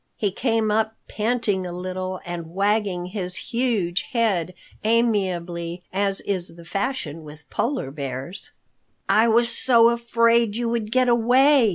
He 0.17 0.31
came 0.31 0.71
up 0.71 0.95
panting 1.07 1.67
a 1.67 1.71
little 1.71 2.21
and 2.25 2.47
wagging 2.55 3.05
his 3.05 3.35
huge 3.35 4.01
head 4.13 4.55
amiably 4.83 5.83
as 5.93 6.21
is 6.21 6.55
the 6.55 6.65
fashion 6.65 7.23
with 7.23 7.47
Polar 7.51 7.91
Bears. 7.91 8.49
"I 9.07 9.27
was 9.27 9.55
so 9.55 9.89
afraid 9.89 10.55
you 10.55 10.67
would 10.69 10.91
get 10.91 11.07
away!" 11.07 11.69